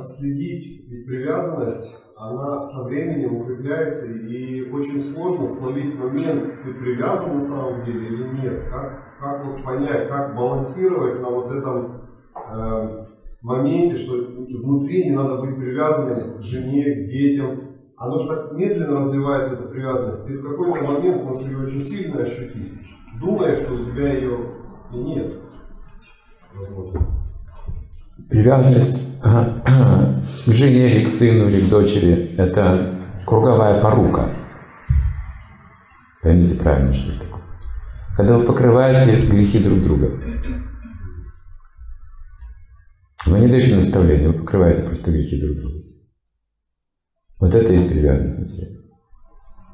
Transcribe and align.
отследить, 0.00 0.88
ведь 0.88 1.06
привязанность, 1.06 1.96
она 2.16 2.62
со 2.62 2.84
временем 2.84 3.36
укрепляется, 3.36 4.06
и 4.06 4.70
очень 4.70 5.00
сложно 5.02 5.46
словить 5.46 5.94
момент, 5.96 6.62
ты 6.64 6.74
привязан 6.74 7.34
на 7.34 7.40
самом 7.40 7.84
деле 7.84 8.06
или 8.06 8.40
нет. 8.40 8.64
Как, 8.70 9.18
как 9.18 9.46
вот 9.46 9.64
понять, 9.64 10.08
как 10.08 10.36
балансировать 10.36 11.20
на 11.20 11.28
вот 11.30 11.50
этом 11.50 12.02
э, 12.52 13.06
моменте, 13.42 13.96
что 13.96 14.14
внутри 14.14 15.04
не 15.04 15.16
надо 15.16 15.42
быть 15.42 15.56
привязанным 15.56 16.38
к 16.38 16.42
жене, 16.42 16.84
к 16.84 17.10
детям. 17.10 17.60
Оно 17.96 18.18
же 18.18 18.26
так 18.26 18.52
медленно 18.52 19.00
развивается, 19.00 19.54
эта 19.54 19.68
привязанность. 19.68 20.26
Ты 20.26 20.38
в 20.38 20.42
какой-то 20.42 20.82
момент 20.82 21.22
можешь 21.22 21.48
ее 21.48 21.58
очень 21.58 21.80
сильно 21.80 22.22
ощутить, 22.22 22.72
думая, 23.20 23.54
что 23.54 23.74
у 23.74 23.90
тебя 23.90 24.12
ее 24.14 24.38
и 24.92 24.96
нет. 24.96 25.43
Привязанность 28.28 29.20
к 29.22 30.52
жене 30.52 30.96
или 30.96 31.06
к 31.06 31.10
сыну 31.10 31.48
или 31.48 31.60
к 31.60 31.68
дочери– 31.70 32.34
это 32.36 33.00
круговая 33.26 33.80
порука. 33.82 34.34
Поймите 36.22 36.60
правильно, 36.60 36.92
что 36.92 37.12
это 37.12 37.24
такое. 37.24 37.42
Когда 38.16 38.38
вы 38.38 38.44
покрываете 38.44 39.26
грехи 39.26 39.62
друг 39.62 39.82
друга. 39.82 40.20
Вы 43.26 43.40
не 43.40 43.48
даете 43.48 43.76
наставления, 43.76 44.28
вы 44.28 44.34
покрываете 44.34 44.82
просто 44.82 45.10
грехи 45.10 45.40
друг 45.40 45.56
друга. 45.58 45.78
Вот 47.40 47.54
это 47.54 47.72
и 47.72 47.76
есть 47.76 47.92
привязанность 47.92 48.38
на 48.38 48.46
себя. 48.46 48.66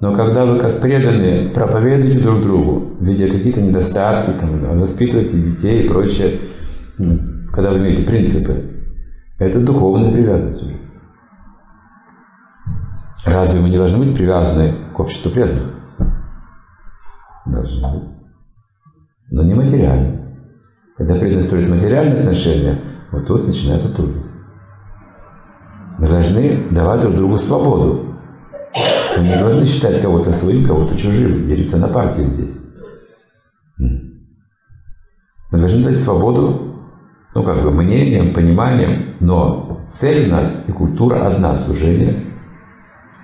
Но 0.00 0.16
когда 0.16 0.46
вы 0.46 0.58
как 0.58 0.80
преданные 0.80 1.50
проповедуете 1.50 2.20
друг 2.20 2.40
другу, 2.42 2.96
видя 3.00 3.28
какие-то 3.28 3.60
недостатки, 3.60 4.30
там, 4.40 4.80
воспитываете 4.80 5.36
детей 5.36 5.84
и 5.84 5.88
прочее, 5.88 6.30
когда 7.52 7.70
вы 7.70 7.78
имеете 7.78 8.06
принципы, 8.06 8.54
это 9.38 9.60
духовная 9.60 10.12
привязанность 10.12 10.62
уже. 10.62 10.76
Разве 13.26 13.60
мы 13.60 13.68
не 13.70 13.76
должны 13.76 13.98
быть 14.04 14.14
привязаны 14.14 14.92
к 14.94 15.00
обществу 15.00 15.30
преданных? 15.30 15.74
Должны. 17.46 18.16
Но 19.30 19.42
не 19.42 19.54
материально. 19.54 20.20
Когда 20.96 21.14
преданные 21.14 21.42
строят 21.42 21.68
материальные 21.68 22.20
отношения, 22.20 22.78
вот 23.10 23.26
тут 23.26 23.46
начинаются 23.46 23.94
трудности. 23.94 24.38
Мы 25.98 26.08
должны 26.08 26.68
давать 26.70 27.00
друг 27.02 27.16
другу 27.16 27.36
свободу. 27.36 28.16
Мы 29.18 29.24
не 29.24 29.36
должны 29.36 29.66
считать 29.66 30.00
кого-то 30.00 30.32
своим, 30.32 30.66
кого-то 30.66 30.96
чужим, 30.96 31.46
делиться 31.46 31.78
на 31.78 31.88
партии 31.88 32.22
здесь. 32.22 32.60
Мы 33.76 35.58
должны 35.58 35.90
дать 35.90 36.00
свободу, 36.00 36.69
ну, 37.34 37.44
как 37.44 37.62
бы, 37.62 37.70
мнением, 37.70 38.34
пониманием, 38.34 39.16
но 39.20 39.86
цель 39.92 40.28
у 40.28 40.30
нас 40.30 40.68
и 40.68 40.72
культура 40.72 41.26
одна– 41.26 41.56
служение 41.58 42.24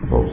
Богу. 0.02 0.30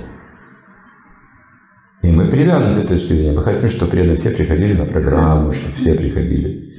И 2.03 2.07
мы 2.07 2.29
привязаны 2.29 2.73
с 2.73 2.83
этой 2.83 2.99
точки. 2.99 3.33
Мы 3.33 3.41
хотим, 3.43 3.69
чтобы 3.69 3.91
преданные 3.91 4.17
все 4.17 4.31
приходили 4.31 4.73
на 4.73 4.85
программу, 4.85 5.53
чтобы 5.53 5.75
все 5.75 5.95
приходили. 5.95 6.73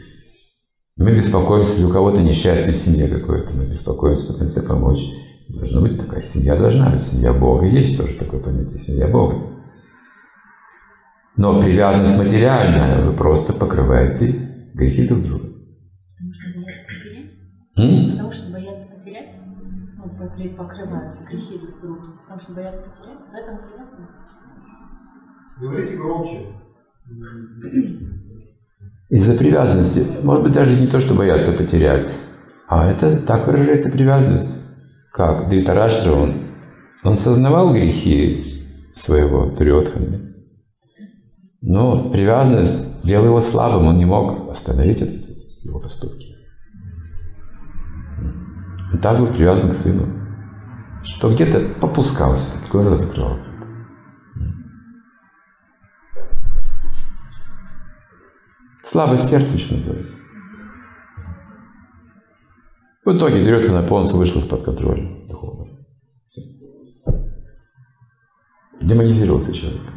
Мы 0.96 1.16
беспокоимся, 1.16 1.72
если 1.72 1.86
у 1.86 1.90
кого-то 1.90 2.20
несчастье 2.20 2.72
в 2.72 2.76
семье 2.76 3.08
какое-то, 3.08 3.52
мы 3.54 3.64
беспокоимся, 3.64 4.32
пытаемся 4.32 4.68
помочь. 4.68 5.02
Должна 5.48 5.80
быть 5.80 5.98
такая 5.98 6.24
семья, 6.24 6.56
должна 6.56 6.90
быть 6.90 7.02
семья 7.02 7.32
Бога. 7.32 7.66
Есть 7.66 7.98
тоже 7.98 8.14
такое 8.14 8.40
понятие, 8.40 8.78
семья 8.78 9.08
Бога. 9.08 9.50
Но 11.36 11.60
привязанность 11.60 12.18
материальная, 12.18 13.02
вы 13.02 13.12
просто 13.14 13.52
покрываете 13.52 14.34
грехи 14.74 15.08
друг 15.08 15.22
друга. 15.22 15.43
Потому 16.34 16.52
что 16.52 16.60
боятся 16.60 16.84
потерять? 16.86 17.30
М? 17.76 18.08
Потому 18.08 18.32
что 18.32 18.52
боятся 18.52 18.94
потерять? 18.94 19.34
Ну, 19.96 20.56
покрывают 20.56 21.20
грехи 21.28 21.58
друг 21.58 21.80
друга. 21.80 22.02
Потому 22.22 22.40
что 22.40 22.52
боятся 22.52 22.82
потерять? 22.82 23.18
В 23.30 23.34
этом 23.34 23.58
привязано? 23.68 24.08
Говорите 25.60 25.96
громче. 25.96 26.46
Из-за 29.10 29.38
привязанности. 29.38 30.24
Может 30.24 30.44
быть, 30.44 30.52
даже 30.52 30.80
не 30.80 30.86
то, 30.86 31.00
что 31.00 31.14
боятся 31.14 31.52
потерять, 31.52 32.08
а 32.66 32.90
это 32.90 33.18
так 33.18 33.46
выражается 33.46 33.90
привязанность. 33.90 34.52
Как 35.12 35.48
Дритараштра, 35.48 36.10
он, 36.12 36.34
он 37.04 37.16
сознавал 37.16 37.72
грехи 37.72 38.64
своего 38.96 39.46
Дурьотхана. 39.46 40.34
Но 41.60 42.10
привязанность 42.10 43.02
делала 43.04 43.26
его 43.26 43.40
слабым, 43.40 43.86
он 43.86 43.98
не 43.98 44.04
мог 44.04 44.50
остановить 44.50 45.00
его 45.62 45.80
поступки. 45.80 46.33
Так 49.04 49.18
был 49.18 49.26
привязан 49.26 49.74
к 49.74 49.76
сыну, 49.76 50.06
что 51.02 51.30
где-то 51.30 51.60
попускался, 51.78 52.56
глаза 52.72 52.96
закрывал. 52.96 53.36
Слабость 58.82 59.28
сердца 59.28 59.54
еще 59.54 59.74
называется. 59.74 60.14
В 63.04 63.14
итоге 63.14 63.44
Дурьотхана 63.44 63.86
полностью 63.86 64.16
вышла 64.16 64.40
из-под 64.40 64.64
контроля 64.64 65.06
духовного. 65.28 65.68
Демонизировался 68.80 69.52
человек. 69.52 69.93